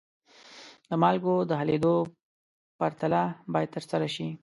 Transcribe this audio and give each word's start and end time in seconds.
د 0.89 0.91
مالګو 1.01 1.35
د 1.49 1.51
حلیدو 1.59 1.95
پرتله 2.79 3.21
باید 3.53 3.73
ترسره 3.75 4.07
شي. 4.15 4.27